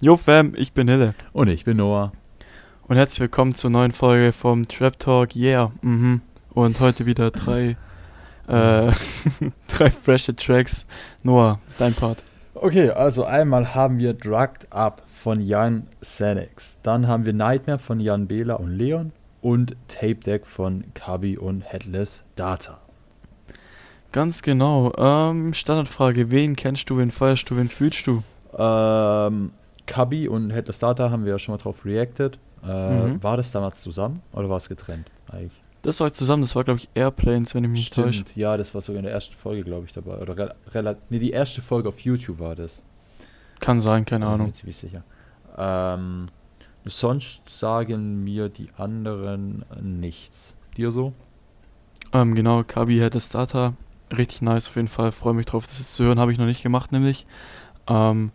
[0.00, 1.12] Jo Fam, ich bin Hille.
[1.32, 2.12] Und ich bin Noah.
[2.86, 5.72] Und herzlich willkommen zur neuen Folge vom Trap Talk, yeah.
[5.82, 6.20] Mhm.
[6.50, 7.76] Und heute wieder drei,
[8.46, 8.92] äh,
[9.68, 10.86] drei frische Tracks.
[11.24, 12.22] Noah, dein Part.
[12.54, 16.78] Okay, also einmal haben wir Drugged Up von Jan Senex.
[16.84, 19.10] Dann haben wir Nightmare von Jan Bela und Leon.
[19.42, 22.78] Und Tape Deck von Kabi und Headless Data.
[24.12, 24.92] Ganz genau.
[24.96, 28.22] Ähm, Standardfrage, wen kennst du, wen feierst du, wen fühlst du?
[28.56, 29.50] Ähm,
[29.88, 32.38] Kabi und Headless Data haben wir ja schon mal drauf reacted.
[32.62, 33.22] Äh, Mhm.
[33.22, 35.52] War das damals zusammen oder war es getrennt eigentlich?
[35.82, 38.12] Das war jetzt zusammen, das war glaube ich Airplanes, wenn ich mich nicht täusche.
[38.20, 40.18] Stimmt, ja, das war sogar in der ersten Folge, glaube ich, dabei.
[40.18, 41.02] Oder rel relativ.
[41.08, 42.82] Nee, die erste Folge auf YouTube war das.
[43.60, 44.52] Kann sein, keine Bin mir Ahnung.
[44.54, 45.02] ziemlich sicher.
[45.56, 46.28] Ähm,
[46.84, 50.56] sonst sagen mir die anderen nichts.
[50.76, 51.12] Dir so?
[52.12, 53.74] Ähm, genau, Kabi das Data.
[54.16, 55.12] Richtig nice auf jeden Fall.
[55.12, 56.18] Freue mich drauf, das jetzt zu hören.
[56.18, 57.26] Habe ich noch nicht gemacht, nämlich.
[57.88, 58.32] Ähm,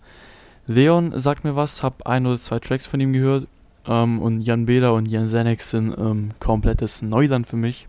[0.66, 3.48] Leon sagt mir was, hab ein oder zwei Tracks von ihm gehört.
[3.86, 7.88] Ähm, und Jan Bela und Jan Zenex sind ähm, komplettes Neuland für mich.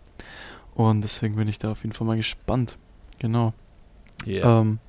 [0.73, 2.77] Und deswegen bin ich da auf jeden Fall mal gespannt.
[3.19, 3.53] Genau.
[4.27, 4.79] Ähm,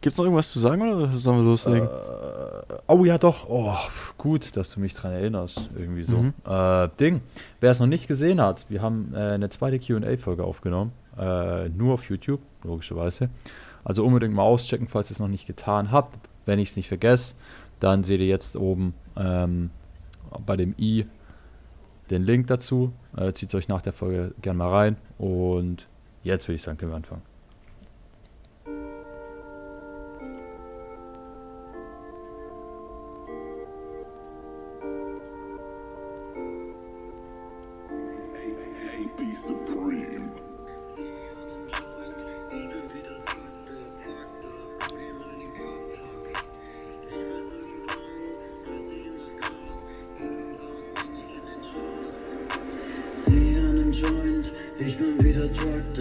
[0.00, 1.88] gibt's noch irgendwas zu sagen oder sollen wir loslegen?
[1.88, 3.48] Äh, oh ja, doch.
[3.48, 3.74] Oh,
[4.18, 5.70] gut, dass du mich dran erinnerst.
[5.74, 6.18] Irgendwie so.
[6.18, 6.34] Mhm.
[6.46, 7.22] Äh, Ding.
[7.60, 10.92] Wer es noch nicht gesehen hat, wir haben äh, eine zweite QA-Folge aufgenommen.
[11.18, 13.30] Äh, nur auf YouTube, logischerweise.
[13.82, 16.18] Also unbedingt mal auschecken, falls ihr es noch nicht getan habt.
[16.50, 17.36] Wenn ich es nicht vergesse,
[17.78, 19.70] dann seht ihr jetzt oben ähm,
[20.44, 21.06] bei dem i
[22.10, 22.92] den Link dazu.
[23.16, 24.96] Äh, Zieht euch nach der Folge gerne mal rein.
[25.16, 25.86] Und
[26.24, 27.29] jetzt würde ich sagen, können wir anfangen.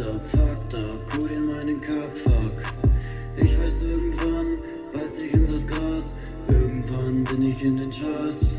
[0.02, 2.74] Up, fucked up, Code in meinen Cup, fuck.
[3.36, 4.58] Ich weiß irgendwann,
[4.94, 6.14] beiß ich in das Gras,
[6.48, 8.59] irgendwann bin ich in den Charts.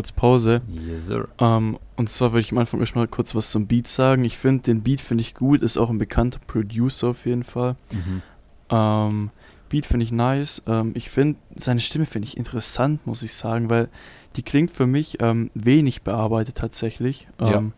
[0.00, 0.62] Kurz Pause.
[0.72, 1.28] Yes, sir.
[1.38, 4.24] Ähm, und zwar würde ich am Anfang erstmal kurz was zum Beat sagen.
[4.24, 7.76] Ich finde, den Beat finde ich gut, ist auch ein bekannter Producer auf jeden Fall.
[7.92, 8.22] Mhm.
[8.70, 9.30] Ähm,
[9.68, 10.62] Beat finde ich nice.
[10.66, 13.90] Ähm, ich finde, seine Stimme finde ich interessant, muss ich sagen, weil
[14.36, 17.28] die klingt für mich ähm, wenig bearbeitet tatsächlich.
[17.38, 17.58] Ja.
[17.58, 17.72] Ähm,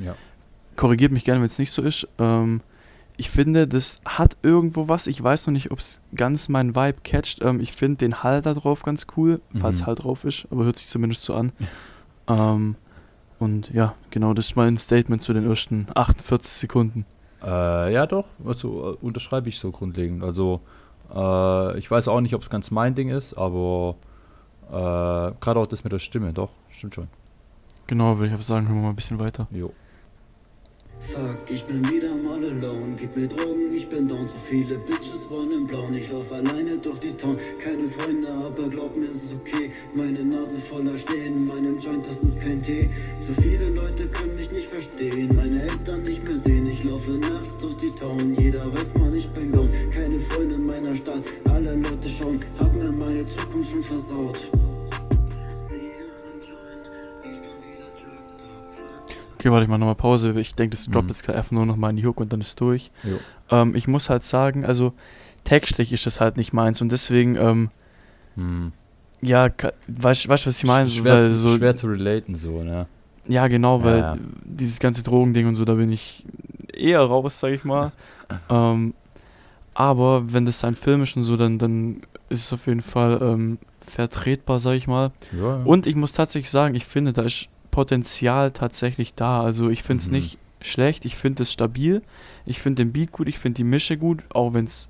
[0.00, 0.14] Ja.
[0.76, 2.06] Korrigiert mich gerne, wenn es nicht so ist.
[3.18, 5.06] Ich finde, das hat irgendwo was.
[5.08, 7.42] Ich weiß noch nicht, ob es ganz meinen Vibe catcht.
[7.42, 9.86] Ähm, ich finde den Hall da drauf ganz cool, falls Mhm.
[9.86, 11.52] Hall drauf ist, aber hört sich zumindest so an.
[12.28, 12.76] Ähm,
[13.40, 17.04] und ja, genau, das ist mein Statement zu den ersten 48 Sekunden.
[17.42, 18.28] Äh, ja, doch.
[18.44, 20.22] Also äh, unterschreibe ich so grundlegend.
[20.22, 20.60] Also,
[21.14, 23.96] äh, ich weiß auch nicht, ob es ganz mein Ding ist, aber
[24.70, 27.08] äh, gerade auch das mit der Stimme, doch, stimmt schon.
[27.88, 29.48] Genau, würde ich aber sagen, hören wir mal ein bisschen weiter.
[29.50, 29.72] Jo.
[31.50, 32.94] Ich bin wieder mal alone.
[32.98, 34.28] Gib mir Drogen, ich bin down.
[34.28, 35.94] So viele Bitches wollen im Blauen.
[35.94, 37.38] Ich lauf alleine durch die Town.
[37.58, 39.70] Keine Freunde, aber glaub mir, es ist okay.
[39.94, 42.90] Meine Nase voller Stehen, in meinem Joint, das ist kein Tee.
[43.26, 45.34] So viele Leute können mich nicht verstehen.
[45.34, 46.66] Meine Eltern nicht mehr sehen.
[46.70, 48.36] Ich laufe nachts durch die Town.
[48.38, 49.70] Jeder weiß, man, ich bin gone.
[49.90, 51.22] Keine Freunde in meiner Stadt.
[51.44, 54.38] Alle Leute schauen, hab mir meine Zukunft schon versaut.
[59.38, 60.32] Okay, warte, ich mach nochmal Pause.
[60.40, 61.10] Ich denke, das droppt Mhm.
[61.10, 62.90] jetzt einfach nur nochmal in die Hook und dann ist durch.
[63.50, 64.94] Ähm, ich muss halt sagen, also
[65.44, 67.70] textlich ist das halt nicht meins und deswegen, ähm,
[68.34, 68.72] Hm.
[69.20, 69.48] ja,
[69.86, 70.90] weißt du, was ich meine?
[70.90, 72.86] schwer, zu, so, schwer zu relaten, so, ne?
[73.28, 76.24] ja, genau, weil Ja, dieses ganze Drogending und so, da bin ich
[76.72, 77.92] eher raus, sag ich mal.
[78.50, 78.92] ähm,
[79.74, 83.20] aber wenn das sein Film ist und so, dann, dann ist es auf jeden Fall
[83.22, 85.12] ähm, vertretbar, sag ich mal.
[85.30, 85.64] Ja, ja.
[85.64, 87.48] Und ich muss tatsächlich sagen, ich finde, da ist
[87.78, 89.40] Potenzial tatsächlich da.
[89.40, 90.16] Also ich finde es Mhm.
[90.16, 92.02] nicht schlecht, ich finde es stabil,
[92.44, 94.88] ich finde den Beat gut, ich finde die Mische gut, auch wenn es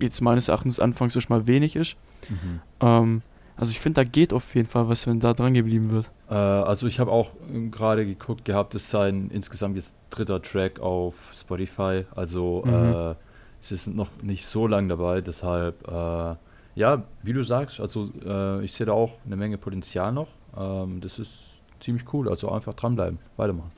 [0.00, 1.94] jetzt meines Erachtens anfangs erstmal wenig ist.
[2.28, 2.60] Mhm.
[2.80, 3.22] Ähm,
[3.56, 6.10] also ich finde, da geht auf jeden Fall was, wenn da dran geblieben wird.
[6.28, 7.30] Äh, also ich habe auch
[7.70, 12.06] gerade geguckt gehabt, es ist sein insgesamt jetzt dritter Track auf Spotify.
[12.12, 12.92] Also Mhm.
[12.92, 13.14] äh,
[13.60, 16.34] es ist noch nicht so lang dabei, deshalb äh,
[16.74, 20.28] ja, wie du sagst, also äh, ich sehe da auch eine Menge Potenzial noch.
[20.58, 23.70] Ähm, das ist ziemlich cool, also einfach dranbleiben, weitermachen.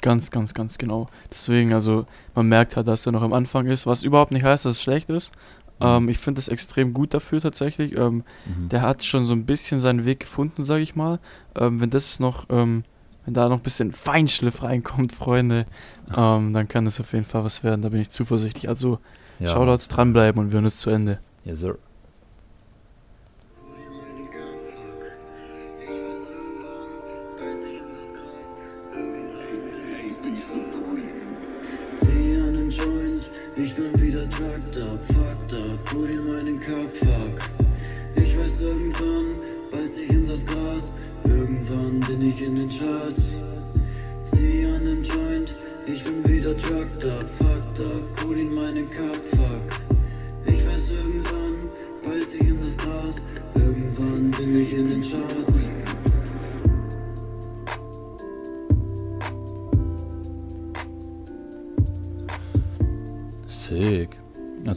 [0.00, 1.08] Ganz, ganz, ganz genau.
[1.30, 4.64] Deswegen, also man merkt halt, dass er noch am Anfang ist, was überhaupt nicht heißt,
[4.64, 5.32] dass es schlecht ist.
[5.80, 7.96] Ähm, ich finde das extrem gut dafür tatsächlich.
[7.96, 8.68] Ähm, Mhm.
[8.68, 11.20] der hat schon so ein bisschen seinen Weg gefunden, sage ich mal.
[11.54, 12.82] Ähm, wenn das noch, ähm,
[13.24, 15.66] wenn da noch ein bisschen Feinschliff reinkommt, Freunde,
[16.16, 17.82] ähm, dann kann das auf jeden Fall was werden.
[17.82, 18.68] Da bin ich zuversichtlich.
[18.68, 18.98] Also
[19.38, 19.46] ja.
[19.48, 21.20] Shoutouts dranbleiben und wir hören es zu Ende.
[21.44, 21.78] Yes, sir.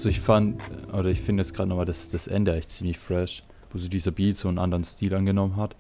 [0.05, 0.61] Also ich fand,
[0.93, 3.41] oder ich finde jetzt gerade nochmal das, das Ende echt ziemlich fresh,
[3.71, 5.75] wo so dieser Beat so einen anderen Stil angenommen hat.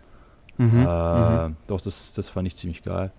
[0.57, 1.55] Mhm, äh, mhm.
[1.67, 3.11] Doch, das, das fand ich ziemlich geil.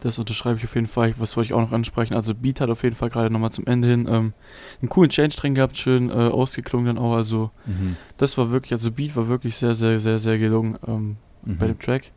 [0.00, 1.14] Das unterschreibe ich auf jeden Fall.
[1.16, 2.12] Was wollte ich auch noch ansprechen?
[2.12, 4.34] Also Beat hat auf jeden Fall gerade nochmal zum Ende hin ähm,
[4.82, 7.14] einen coolen Change drin gehabt, schön äh, ausgeklungen dann auch.
[7.14, 7.96] Also Mhm.
[8.18, 11.56] das war wirklich, also Beat war wirklich sehr, sehr, sehr, sehr gelungen ähm, Mhm.
[11.56, 12.12] bei dem Track.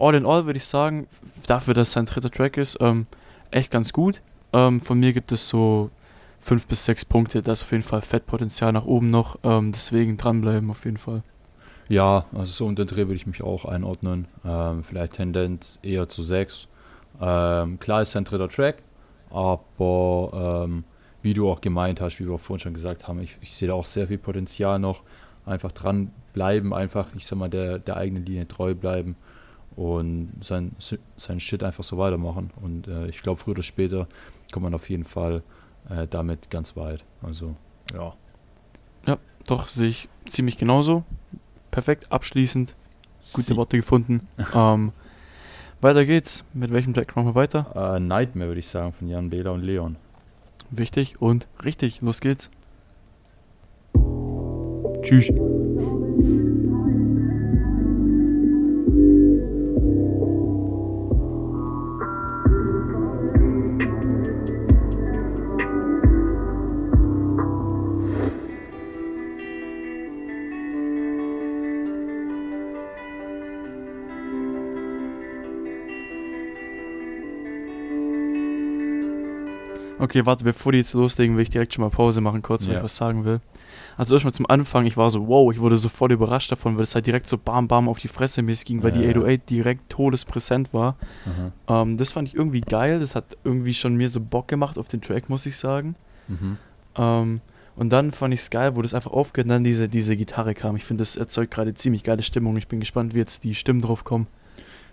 [0.00, 1.06] All in all würde ich sagen,
[1.46, 3.06] dafür, dass es sein dritter Track ist, ähm,
[3.52, 4.22] echt ganz gut.
[4.52, 5.92] Ähm, von mir gibt es so
[6.44, 7.42] fünf bis sechs Punkte.
[7.42, 9.38] Da ist auf jeden Fall Fettpotenzial nach oben noch.
[9.42, 11.22] Ähm, deswegen dranbleiben auf jeden Fall.
[11.88, 14.28] Ja, also so unter Dreh würde ich mich auch einordnen.
[14.44, 16.68] Ähm, vielleicht Tendenz eher zu 6.
[17.20, 18.82] Ähm, klar ist sein dritter Track,
[19.30, 20.84] aber ähm,
[21.22, 23.68] wie du auch gemeint hast, wie wir auch vorhin schon gesagt haben, ich, ich sehe
[23.68, 25.02] da auch sehr viel Potenzial noch.
[25.46, 29.16] Einfach dranbleiben, einfach, ich sag mal, der, der eigenen Linie treu bleiben
[29.76, 30.72] und sein,
[31.16, 32.50] sein Shit einfach so weitermachen.
[32.62, 34.08] Und äh, ich glaube, früher oder später
[34.52, 35.42] kommt man auf jeden Fall
[35.88, 37.04] äh, damit ganz weit.
[37.22, 37.54] Also,
[37.92, 38.14] ja.
[39.46, 41.04] Doch, sehe ich ziemlich genauso.
[41.70, 42.74] Perfekt, abschließend.
[43.34, 44.26] Gute Sie- Worte gefunden.
[44.54, 44.92] ähm,
[45.82, 46.46] weiter geht's.
[46.54, 47.96] Mit welchem Track machen wir weiter?
[47.96, 49.96] Äh, Nightmare würde ich sagen von Jan Bela und Leon.
[50.70, 52.00] Wichtig und richtig.
[52.00, 52.50] Los geht's.
[55.02, 55.28] Tschüss.
[80.04, 82.74] Okay, warte, bevor die jetzt loslegen, will ich direkt schon mal Pause machen, kurz, weil
[82.74, 82.78] Ja.
[82.80, 83.40] ich was sagen will.
[83.96, 86.94] Also erstmal zum Anfang, ich war so, wow, ich wurde sofort überrascht davon, weil es
[86.94, 89.10] halt direkt so bam bam auf die Fresse mäßig ging, weil die Ja.
[89.10, 90.96] 808 direkt todespräsent war.
[91.24, 91.52] Mhm.
[91.68, 94.88] Ähm, das fand ich irgendwie geil, das hat irgendwie schon mir so Bock gemacht auf
[94.88, 95.94] den Track, muss ich sagen.
[96.28, 96.58] Mhm.
[96.96, 97.40] Ähm,
[97.76, 100.54] und dann fand ich es geil, wo das einfach aufgehört und dann diese, diese Gitarre
[100.54, 100.76] kam.
[100.76, 102.56] Ich finde, das erzeugt gerade ziemlich geile Stimmung.
[102.56, 104.26] Ich bin gespannt, wie jetzt die Stimmen drauf kommen.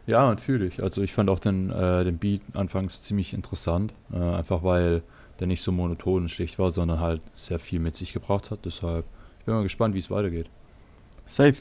[0.08, 0.82] Ja, natürlich.
[0.82, 5.04] Also ich fand auch den, äh, den Beat anfangs ziemlich interessant, äh, einfach weil
[5.40, 8.60] der nicht so monoton und schlicht war, sondern halt sehr viel mit sich gebracht hat.
[8.66, 9.06] Deshalb
[9.42, 10.46] ich bin mal gespannt, wie es weitergeht.
[11.26, 11.58] Safe.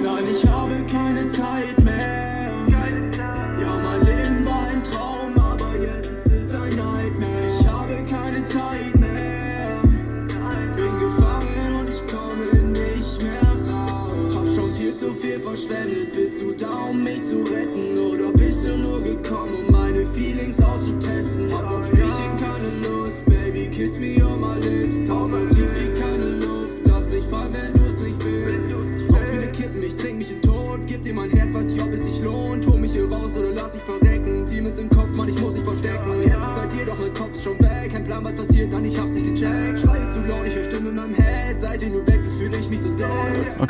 [0.00, 1.81] Nein, ich habe keine Zeit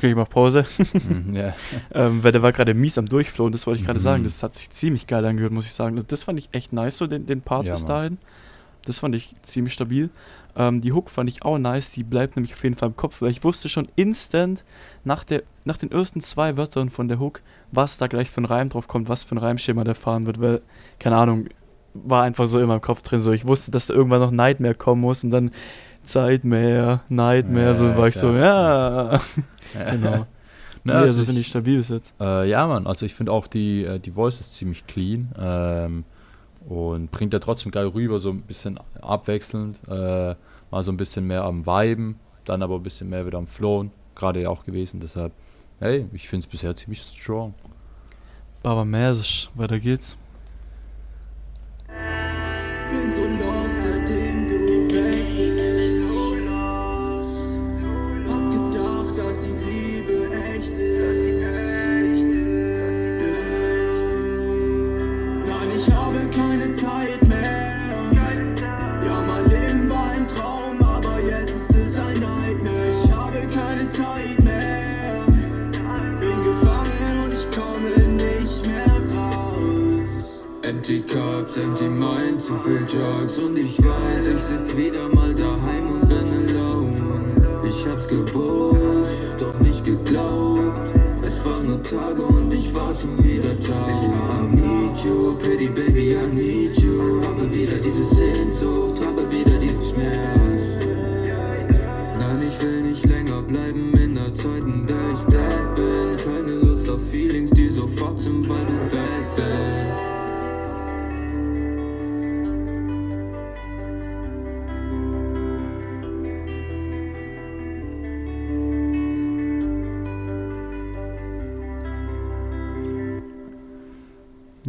[0.02, 0.66] Okay, ich mach Pause.
[0.94, 1.54] Mhm, ja.
[1.94, 4.02] ähm, weil der war gerade mies am Durchflohen, das wollte ich gerade Mhm.
[4.02, 4.24] sagen.
[4.24, 5.94] Das hat sich ziemlich geil angehört, muss ich sagen.
[5.94, 8.18] Also Das fand ich echt nice, so den, den Part Ja, bis dahin.
[8.84, 10.10] Das fand ich ziemlich stabil.
[10.56, 13.22] Ähm, die Hook fand ich auch nice, die bleibt nämlich auf jeden Fall im Kopf,
[13.22, 14.64] weil ich wusste schon instant
[15.04, 17.40] nach, der, nach den ersten zwei Wörtern von der Hook,
[17.70, 20.40] was da gleich für ein Reim drauf kommt, was für ein Reimschema der fahren wird,
[20.40, 20.62] weil,
[20.98, 21.46] keine Ahnung,
[21.94, 23.20] war einfach so in meinem Kopf drin.
[23.20, 25.52] So, ich wusste, dass da irgendwann noch Nightmare kommen muss und dann
[26.02, 29.20] Zeitmare, Nightmare, Ja, so war ich so, ja.
[29.72, 30.26] genau.
[30.84, 32.14] Na, nee, also also ich- finde ich stabil bis jetzt.
[32.20, 36.04] Äh, ja, Mann, also ich finde auch die, äh, die Voice ist ziemlich clean ähm,
[36.68, 40.34] und bringt da trotzdem geil rüber, so ein bisschen abwechselnd, äh,
[40.70, 43.90] mal so ein bisschen mehr am Viben, dann aber ein bisschen mehr wieder am Flown,
[44.16, 45.32] gerade ja auch gewesen, deshalb,
[45.78, 47.54] hey, ich finde es bisher ziemlich strong.
[48.64, 50.16] Baba Mäsisch, weiter geht's.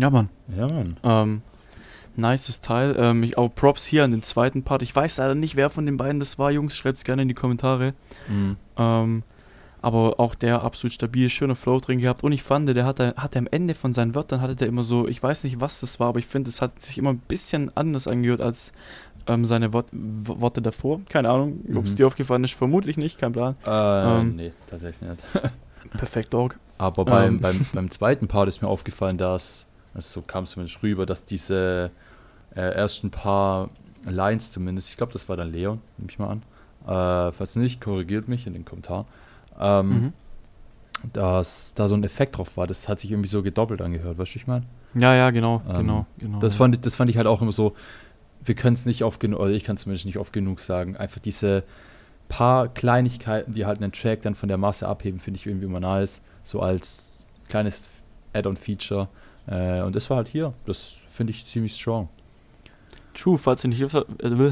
[0.04, 0.28] Ja, Mann.
[0.54, 0.98] Ja, Mann.
[1.02, 1.42] Ähm,
[2.18, 2.94] nices Teil.
[3.00, 4.82] Ähm, ich, auch Props hier an den zweiten Part.
[4.82, 6.76] Ich weiß leider nicht, wer von den beiden das war, Jungs.
[6.76, 7.94] Schreibt's gerne in die Kommentare.
[8.28, 8.58] Mhm.
[8.78, 9.24] Ähm,
[9.82, 12.22] aber auch der absolut stabil, schöner Flow drin gehabt.
[12.22, 15.08] Und ich fand, der hatte, hatte am Ende von seinen Wörtern, hatte der immer so,
[15.08, 17.72] ich weiß nicht, was das war, aber ich finde, es hat sich immer ein bisschen
[17.78, 18.74] anders angehört als
[19.28, 21.00] ähm, seine Wort, Worte davor.
[21.08, 21.96] Keine Ahnung, ob es Mhm.
[21.96, 23.56] dir aufgefallen ist, vermutlich nicht, kein Plan.
[23.66, 23.70] Äh,
[24.20, 24.36] Ähm.
[24.36, 25.24] nee, tatsächlich nicht.
[25.98, 26.60] Perfekt, Dog.
[26.78, 27.40] Aber beim, Ähm.
[27.40, 31.26] beim, beim zweiten Part ist mir aufgefallen, dass, also so kam es zumindest rüber, dass
[31.26, 31.92] diese
[32.56, 33.70] äh, ersten paar
[34.06, 36.42] Lines zumindest, ich glaube, das war dann Leon, nehme ich mal an.
[36.86, 39.06] Äh, falls nicht, korrigiert mich in den Kommentaren.
[39.60, 40.14] Ähm, Mhm.
[41.12, 44.36] Dass da so ein Effekt drauf war, das hat sich irgendwie so gedoppelt angehört, weißt
[44.36, 44.64] du, ich meine?
[44.96, 46.40] Ja, ja, genau, Ähm, genau, genau.
[46.40, 47.76] Das fand, ich- das fand ich halt auch immer so,
[48.46, 50.96] wir können es nicht oft genug, oder ich kann es zumindest nicht oft genug sagen,
[50.96, 51.64] einfach diese
[52.30, 55.82] paar Kleinigkeiten, die halt einen Track dann von der Masse abheben, finde ich irgendwie immer
[55.82, 57.90] nice, so als kleines
[58.34, 59.10] Add-on-Feature.
[59.48, 62.10] Äh, und das war halt hier, das finde ich ziemlich strong.
[63.14, 64.52] True, falls ihr nicht, äh,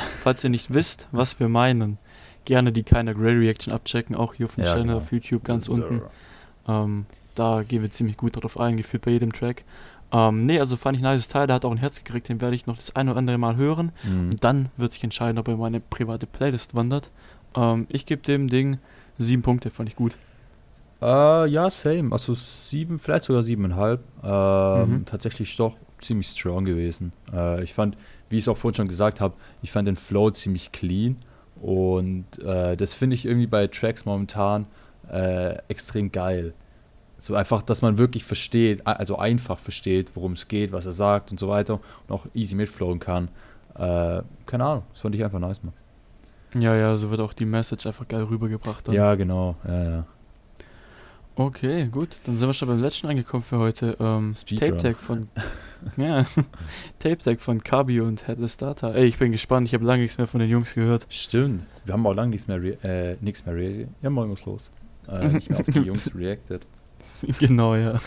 [0.22, 1.98] falls ihr nicht wisst, was wir meinen,
[2.44, 4.98] gerne die keiner Grey Reaction abchecken, auch hier auf dem Ja, Channel genau.
[4.98, 5.74] auf YouTube ganz So.
[5.74, 6.02] unten.
[6.66, 9.64] Ähm, da gehen wir ziemlich gut drauf ein, gefühlt bei jedem Track.
[10.12, 12.40] Ähm, nee, also fand ich ein nice Teil, der hat auch ein Herz gekriegt, den
[12.40, 13.92] werde ich noch das ein oder andere Mal hören.
[14.02, 14.30] Mhm.
[14.30, 17.10] Und dann wird sich entscheiden, ob er in meine private Playlist wandert.
[17.54, 18.78] Ähm, ich gebe dem Ding
[19.18, 20.18] sieben Punkte, fand ich gut.
[21.02, 22.12] Äh, ja, same.
[22.12, 24.00] Also sieben, vielleicht sogar siebeneinhalb.
[24.22, 25.04] Ähm, Mhm.
[25.06, 27.12] Tatsächlich doch ziemlich strong gewesen.
[27.32, 27.96] Äh, ich fand,
[28.28, 31.16] wie ich es auch vorhin schon gesagt habe, ich fand den Flow ziemlich clean.
[31.60, 34.66] Und äh, das finde ich irgendwie bei Tracks momentan
[35.10, 36.54] äh, extrem geil.
[37.18, 41.30] So einfach, dass man wirklich versteht, also einfach versteht, worum es geht, was er sagt
[41.30, 41.74] und so weiter.
[42.08, 43.28] Und auch easy mitflowen kann.
[43.76, 45.72] Äh, keine Ahnung, das fand ich einfach nice, man.
[46.60, 48.88] Ja, ja, so wird auch die Message einfach geil rübergebracht.
[48.88, 48.94] Dann.
[48.94, 49.54] Ja, genau.
[49.66, 50.06] Ja, ja.
[51.34, 52.20] Okay, gut.
[52.24, 53.96] Dann sind wir schon beim letzten angekommen für heute.
[53.98, 54.34] Ähm.
[54.58, 55.28] Tape Tag von.
[55.96, 56.26] ja,
[56.98, 58.92] Tape Tag von Kabi und Headless Data.
[58.92, 59.66] Ey, ich bin gespannt.
[59.66, 61.06] Ich habe lange nichts mehr von den Jungs gehört.
[61.08, 61.64] Stimmt.
[61.84, 63.88] Wir haben auch lange nichts mehr, re äh, nichts mehr reagiert.
[64.02, 64.70] Ja, morgen was los.
[65.08, 66.66] Äh, nicht mehr auf die Jungs reacted.
[67.38, 67.98] genau, ja.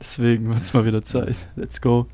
[0.00, 1.36] Deswegen wird's mal wieder Zeit.
[1.56, 2.06] Let's go.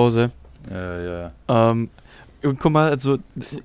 [0.00, 0.30] Pause.
[0.70, 1.32] Äh, ja.
[1.48, 1.88] Ähm,
[2.42, 3.18] und guck mal, also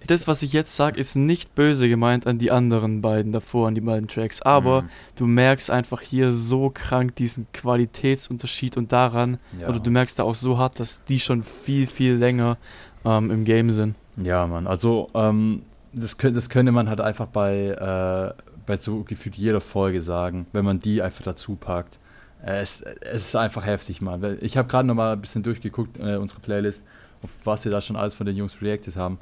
[0.06, 3.76] das, was ich jetzt sage, ist nicht böse gemeint an die anderen beiden davor, an
[3.76, 4.42] die beiden Tracks.
[4.42, 4.90] Aber Mhm.
[5.16, 9.70] du merkst einfach hier so krank diesen Qualitätsunterschied und daran, Ja.
[9.70, 12.58] oder du merkst da auch so hart, dass die schon viel, viel länger
[13.06, 13.96] ähm, im Game sind.
[14.18, 14.68] Ja, Mann.
[14.68, 15.62] Also, ähm,
[15.94, 20.66] das, das könnte man halt einfach bei, äh, bei so gefühlt jeder Folge sagen, wenn
[20.66, 22.00] man die einfach dazu packt.
[22.46, 24.38] Äh, es, es ist einfach heftig, Mann.
[24.42, 26.84] Ich habe gerade noch mal ein bisschen durchgeguckt, äh, unsere Playlist,
[27.24, 29.18] auf was wir da schon alles von den Jungs reacted haben.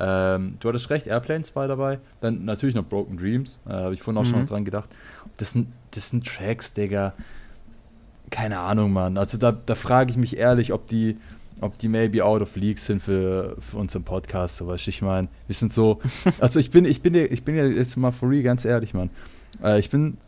[0.00, 1.98] Ähm, du hattest recht, Airplane 2 dabei.
[2.20, 3.58] Dann natürlich noch Broken Dreams.
[3.66, 4.40] Äh, habe ich vorhin auch schon Mhm.
[4.42, 4.88] noch dran gedacht.
[5.38, 7.14] Das sind, das sind Tracks, Digga.
[8.30, 9.16] Keine Ahnung, Mann.
[9.16, 11.16] Also da, da frage ich mich ehrlich, ob die,
[11.60, 15.28] ob die maybe out of league sind für, für unseren Podcast, so weißt ich meine,
[15.46, 16.00] wir sind so,
[16.38, 18.92] also ich bin, ich bin, ja- ich bin ja jetzt mal for real ganz ehrlich,
[18.94, 19.08] Mann.
[19.64, 20.18] Äh, ich bin,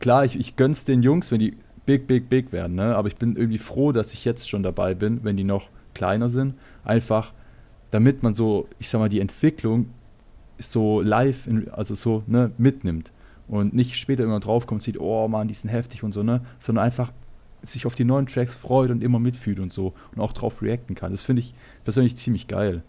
[0.00, 3.16] klar, ich, ich gönn's den Jungs, wenn die big, big, big werden, ne, aber ich
[3.16, 7.32] bin irgendwie froh, dass ich jetzt schon dabei bin, wenn die noch kleiner sind, einfach,
[7.90, 9.86] damit man so, ich sag mal, die Entwicklung
[10.58, 13.12] so live, in, also so, ne, mitnimmt.
[13.48, 16.40] Und nicht später immer draufkommt sieht, oh Mann, die sind heftig und so, ne?
[16.58, 17.12] Sondern einfach
[17.62, 20.94] sich auf die neuen Tracks freut und immer mitfühlt und so und auch drauf reacten
[20.94, 21.12] kann.
[21.12, 22.82] Das finde ich persönlich ziemlich geil.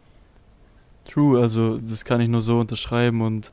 [1.06, 3.52] True, also das kann ich nur so unterschreiben und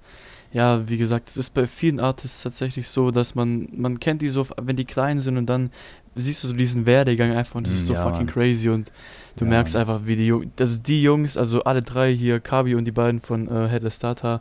[0.52, 4.28] ja, wie gesagt, es ist bei vielen Artists tatsächlich so, dass man, man kennt die
[4.28, 5.70] so, wenn die klein sind und dann
[6.16, 8.34] siehst du so diesen Werdegang einfach und das ist so Mm, Ja, fucking Mann.
[8.34, 8.90] crazy und
[9.36, 9.82] du Ja, merkst Mann.
[9.82, 13.20] einfach, wie die Jungs, also die Jungs, also alle drei hier, Kabi und die beiden
[13.20, 14.40] von äh, Headless Data,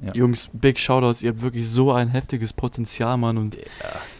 [0.00, 0.12] Ja.
[0.14, 3.56] Jungs, big Shoutouts, ihr habt wirklich so ein heftiges Potenzial, Mann und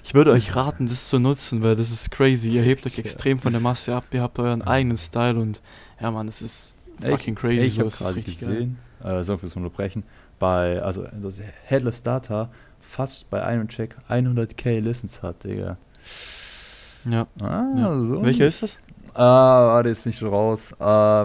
[0.04, 3.00] ich würde euch raten, das zu nutzen, weil das ist crazy, ihr hebt euch Ja.
[3.00, 4.66] extrem von der Masse ab, ihr habt euren Ja.
[4.68, 5.60] eigenen Style und
[6.00, 9.56] ja, Mann, das ist fucking crazy, Ey, ich so, habe gerade gesehen, äh, sorry fürs
[9.56, 10.04] Unterbrechen,
[10.42, 15.76] bei, also das Headless Data fast bei einem Track 100k Listens hat, Digga.
[17.04, 17.28] Ja.
[17.40, 18.00] Ah, Ja.
[18.00, 18.24] so.
[18.24, 18.80] Welcher ist das?
[19.14, 20.72] Ah, warte, ist mich schon raus.
[20.72, 20.76] Ähm,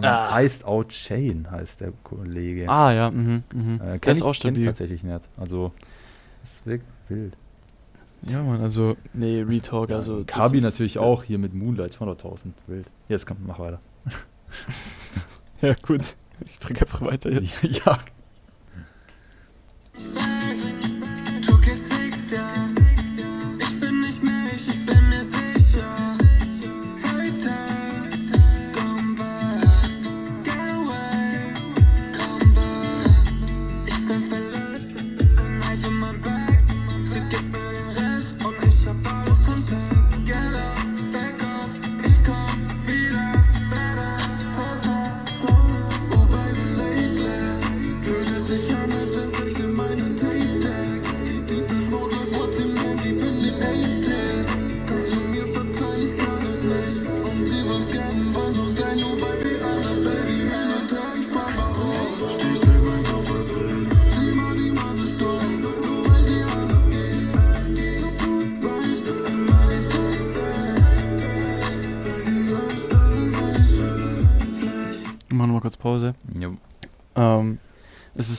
[0.03, 0.39] Ah.
[0.39, 2.69] Iced Out Chain heißt der Kollege.
[2.69, 3.81] Ah, ja, mhm, mhm.
[3.83, 4.65] äh, Der ist ich, auch stabil.
[4.65, 5.27] tatsächlich nicht.
[5.35, 5.71] Also,
[6.43, 7.35] ist wirklich wild.
[8.27, 10.17] Ja, Mann, also, nee, Retalk, also.
[10.23, 12.51] das Kabi natürlich auch hier mit Moonlight 200.000.
[12.67, 12.85] Wild.
[13.07, 13.79] Jetzt komm, mach weiter.
[15.61, 16.15] Ja, gut.
[16.45, 17.63] Ich drücke einfach weiter jetzt.
[17.63, 17.97] ja,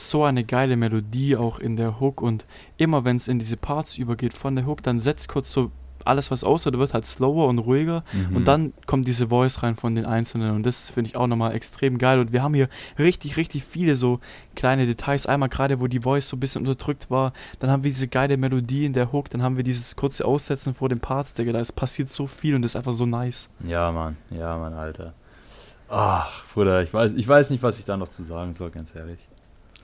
[0.09, 2.45] so eine geile Melodie auch in der Hook und
[2.77, 5.71] immer wenn es in diese Parts übergeht von der Hook, dann setzt kurz so
[6.05, 8.37] alles, was außer wird, halt slower und ruhiger Mhm.
[8.37, 11.53] und dann kommt diese Voice rein von den Einzelnen und das finde ich auch nochmal
[11.53, 14.19] extrem geil und wir haben hier richtig, richtig viele so
[14.55, 15.25] kleine Details.
[15.25, 18.37] Einmal gerade, wo die Voice so ein bisschen unterdrückt war, dann haben wir diese geile
[18.37, 21.59] Melodie in der Hook, dann haben wir dieses kurze Aussetzen vor den Parts, Digga, da
[21.59, 23.49] ist passiert so viel und das ist einfach so nice.
[23.67, 24.15] Ja, Mann.
[24.31, 25.13] Ja, Mann, Alter.
[25.89, 28.95] Ach, Bruder, ich weiß, ich weiß nicht, was ich da noch zu sagen soll, ganz
[28.95, 29.19] ehrlich.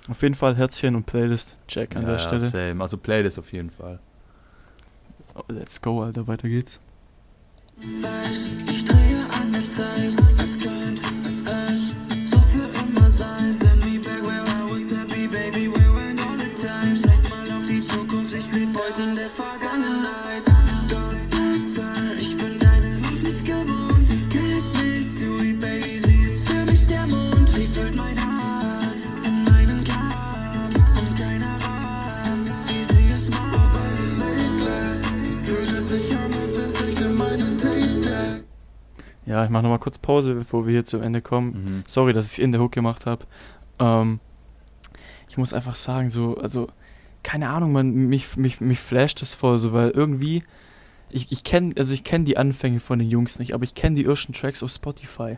[0.10, 2.41] Auf jeden Fall Herzchen und Playlist, check an ja, der ja, Stelle.
[2.41, 2.84] Same.
[2.84, 4.00] Also Playlist auf jeden Fall.
[5.34, 6.80] Oh, let's go, Alter, weiter geht's.
[7.80, 9.25] Ich drehe
[39.36, 41.48] Ja, ich mache nochmal kurz Pause, bevor wir hier zum Ende kommen.
[41.52, 41.84] Mhm.
[41.88, 43.26] Sorry, dass ich in der Hook gemacht habe.
[43.80, 44.21] Ähm,
[45.28, 46.69] ich muss einfach sagen, so, also,
[47.21, 50.45] keine Ahnung, man, mich, mich, mich flasht das voll, so, weil irgendwie,
[51.10, 53.98] ich, ich kenne, also ich kenne die Anfänge von den Jungs nicht, aber ich kenne
[53.98, 55.38] die ersten Tracks auf Spotify.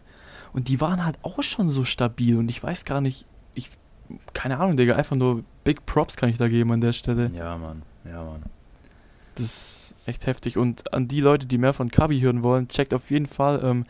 [0.54, 3.72] Und die waren halt auch schon so stabil und ich weiß gar nicht, ich,
[4.34, 7.32] keine Ahnung, Digga, einfach nur Big Props kann ich da geben an der Stelle.
[7.34, 7.82] Ja, Mann.
[8.06, 8.44] Ja, Mann.
[9.38, 10.58] Das ist echt heftig.
[10.58, 13.86] Und an die Leute, die mehr von Kabi hören wollen, checkt auf jeden Fall ähm,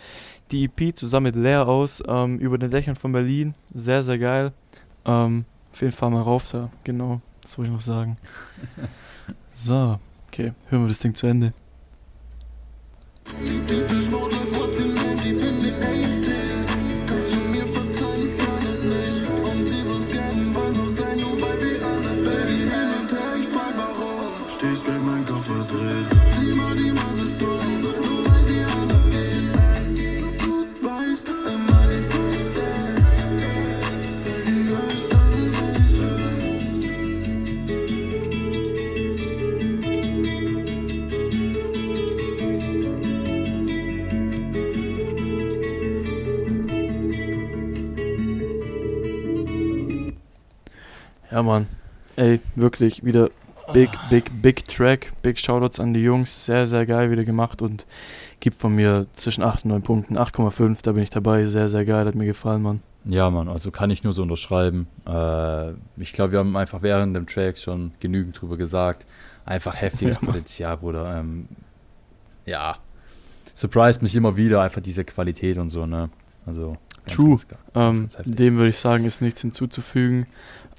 [0.51, 3.53] die EP zusammen mit Lea aus ähm, über den Dächern von Berlin.
[3.73, 4.51] Sehr, sehr geil.
[5.05, 6.69] Ähm, auf jeden Fall mal rauf da.
[6.83, 8.17] Genau, das wollte ich noch sagen.
[9.59, 11.51] So, okay, hören wir das Ding zu Ende.
[51.37, 51.67] Ja, Mann.
[52.15, 53.29] Ey, wirklich wieder
[53.71, 55.11] big, big, big Track.
[55.21, 56.47] Big Shoutouts an die Jungs.
[56.47, 57.61] Sehr, sehr geil wieder gemacht.
[57.61, 57.85] Und
[58.39, 60.17] gibt von mir zwischen 8 und 9 Punkten.
[60.17, 61.45] 8,5, da bin ich dabei.
[61.45, 62.81] Sehr, sehr geil, hat mir gefallen, Mann.
[63.05, 64.87] Ja, Mann, also kann ich nur so unterschreiben.
[65.07, 69.05] Äh, ich glaube, wir haben einfach während dem Track schon genügend drüber gesagt.
[69.45, 70.25] Einfach heftiges Ja.
[70.25, 71.19] Potenzial, Bruder.
[71.19, 71.47] Ähm,
[72.47, 72.77] ja,
[73.53, 76.09] surprised mich immer wieder, einfach diese Qualität und so, ne?
[76.47, 76.77] Also,
[77.15, 77.29] True.
[77.29, 78.35] ganz, ganz Ähm, ganz heftig.
[78.35, 80.27] dem würde ich sagen, ist nichts hinzuzufügen.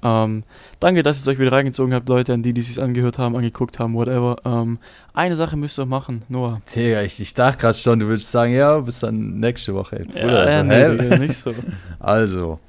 [0.01, 0.43] Ähm,
[0.79, 3.17] danke, dass ihr es euch wieder reingezogen habt, Leute, an die, die es sich angehört
[3.17, 4.37] haben, angeguckt haben, whatever.
[4.45, 4.79] Ähm,
[5.13, 6.61] eine Sache müsst ihr noch machen, Noah.
[6.73, 9.99] Digga, ich, ich dachte gerade schon, du würdest sagen, ja, bis dann nächste Woche.
[9.99, 10.97] Ey, Bruder, ja, also, nee, hä?
[10.97, 11.53] Digga, nicht so.
[11.99, 12.59] Also,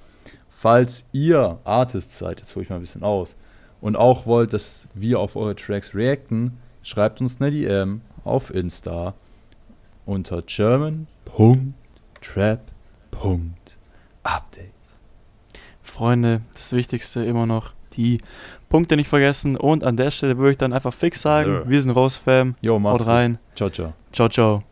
[0.48, 3.36] falls ihr Artists seid, jetzt hole ich mal ein bisschen aus,
[3.80, 9.14] und auch wollt, dass wir auf eure Tracks reacten, schreibt uns eine DM auf Insta
[10.04, 10.42] unter
[13.20, 14.70] german.trap.update.
[15.82, 18.20] Freunde, das Wichtigste immer noch, die
[18.68, 19.56] Punkte nicht vergessen.
[19.56, 21.70] Und an der Stelle würde ich dann einfach fix sagen, So.
[21.70, 22.54] wir sind raus, Fam.
[22.60, 23.32] Jo, macht's Haut rein.
[23.32, 23.56] gut.
[23.56, 23.92] Ciao, ciao.
[24.12, 24.69] Ciao, ciao.